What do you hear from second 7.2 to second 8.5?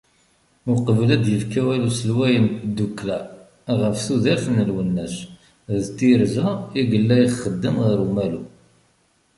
ixeddem ɣer umalu.